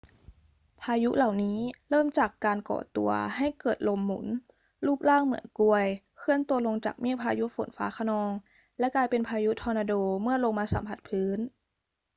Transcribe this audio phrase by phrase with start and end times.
[0.81, 1.57] พายุเหล่านี้
[1.89, 4.27] เริ่มจากการก่อตัวให้เกิดลมหมุน
[4.85, 5.85] รูปร่างเหมือนกรวย
[6.17, 8.31] เคลื่อนตัวลงจากเมฆพายุฝนฟ้าคะนอง
[8.79, 11.39] และกลายเป็น พายุทอร์นาโด เมื่อลงมาสัมผัสพื้น